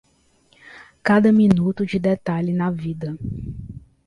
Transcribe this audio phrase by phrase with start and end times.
[1.07, 3.15] Cada minuto de detalhe na vida